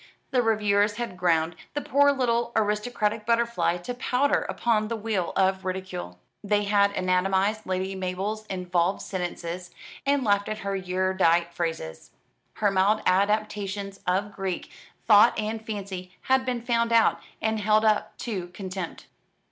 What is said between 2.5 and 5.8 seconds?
aristocratic butterfly to powder upon the wheel of